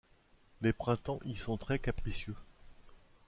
[0.63, 2.33] Les printemps y sont très capricieux.